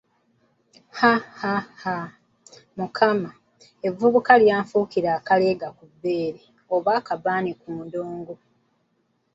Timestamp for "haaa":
0.99-2.01